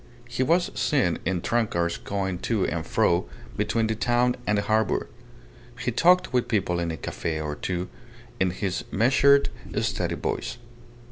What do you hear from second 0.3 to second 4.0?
was seen in tramcars going to and fro between the